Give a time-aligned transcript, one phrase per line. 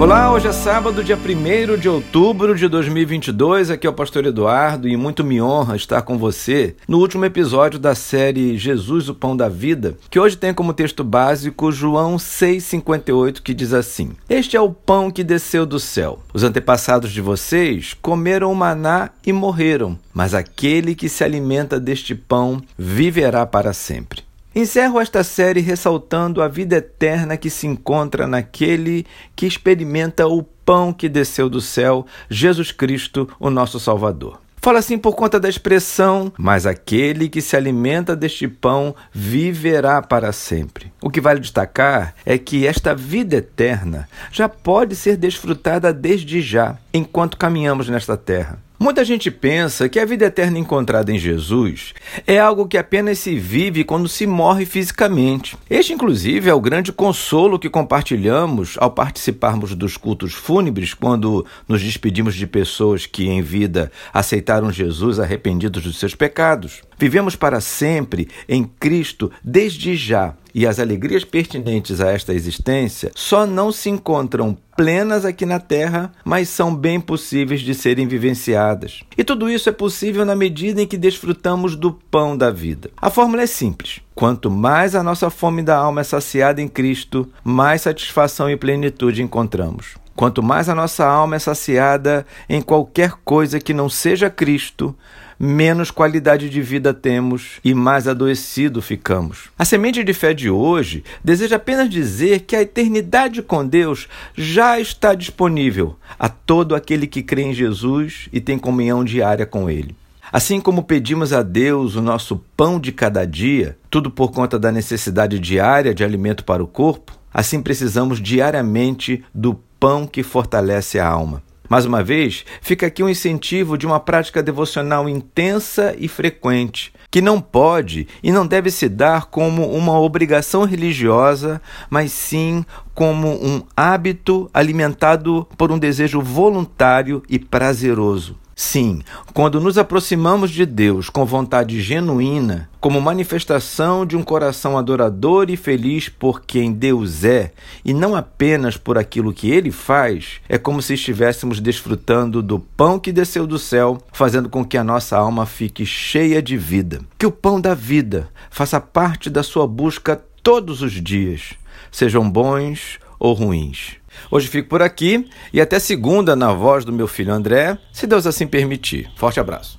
[0.00, 3.70] Olá, hoje é sábado, dia 1 de outubro de 2022.
[3.70, 7.78] Aqui é o Pastor Eduardo e muito me honra estar com você no último episódio
[7.78, 13.42] da série Jesus, o Pão da Vida, que hoje tem como texto básico João 6,58,
[13.42, 16.18] que diz assim: Este é o pão que desceu do céu.
[16.34, 22.60] Os antepassados de vocês comeram maná e morreram, mas aquele que se alimenta deste pão
[22.76, 24.22] viverá para sempre.
[24.54, 30.92] Encerro esta série ressaltando a vida eterna que se encontra naquele que experimenta o pão
[30.92, 34.42] que desceu do céu, Jesus Cristo, o nosso Salvador.
[34.64, 40.30] Fala assim por conta da expressão, mas aquele que se alimenta deste pão viverá para
[40.32, 40.92] sempre.
[41.00, 46.76] O que vale destacar é que esta vida eterna já pode ser desfrutada desde já,
[46.92, 48.58] enquanto caminhamos nesta terra.
[48.82, 51.94] Muita gente pensa que a vida eterna encontrada em Jesus
[52.26, 55.56] é algo que apenas se vive quando se morre fisicamente.
[55.70, 61.80] Este, inclusive, é o grande consolo que compartilhamos ao participarmos dos cultos fúnebres, quando nos
[61.80, 66.82] despedimos de pessoas que, em vida, aceitaram Jesus arrependidos dos seus pecados.
[66.98, 73.46] Vivemos para sempre em Cristo desde já, e as alegrias pertinentes a esta existência só
[73.46, 79.04] não se encontram plenas aqui na Terra, mas são bem possíveis de serem vivenciadas.
[79.16, 82.90] E tudo isso é possível na medida em que desfrutamos do pão da vida.
[83.00, 84.00] A fórmula é simples.
[84.12, 89.22] Quanto mais a nossa fome da alma é saciada em Cristo, mais satisfação e plenitude
[89.22, 89.94] encontramos.
[90.16, 94.96] Quanto mais a nossa alma é saciada em qualquer coisa que não seja Cristo,
[95.44, 99.50] menos qualidade de vida temos e mais adoecido ficamos.
[99.58, 104.78] A semente de fé de hoje deseja apenas dizer que a eternidade com Deus já
[104.78, 109.96] está disponível a todo aquele que crê em Jesus e tem comunhão diária com Ele.
[110.32, 114.70] Assim como pedimos a Deus o nosso pão de cada dia, tudo por conta da
[114.70, 121.08] necessidade diária de alimento para o corpo, assim precisamos diariamente do pão que fortalece a
[121.08, 121.42] alma.
[121.72, 127.22] Mais uma vez, fica aqui um incentivo de uma prática devocional intensa e frequente, que
[127.22, 132.62] não pode e não deve se dar como uma obrigação religiosa, mas sim
[132.94, 138.36] como um hábito alimentado por um desejo voluntário e prazeroso.
[138.54, 145.50] Sim, quando nos aproximamos de Deus com vontade genuína, como manifestação de um coração adorador
[145.50, 147.52] e feliz por quem Deus é,
[147.84, 152.98] e não apenas por aquilo que ele faz, é como se estivéssemos desfrutando do pão
[152.98, 157.00] que desceu do céu, fazendo com que a nossa alma fique cheia de vida.
[157.18, 161.54] Que o pão da vida faça parte da sua busca todos os dias,
[161.90, 163.96] sejam bons ou ruins.
[164.30, 168.26] Hoje fico por aqui e até segunda na voz do meu filho André, se Deus
[168.26, 169.10] assim permitir.
[169.16, 169.70] Forte abraço.